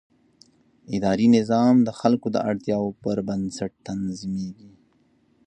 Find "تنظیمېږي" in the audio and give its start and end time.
3.87-4.71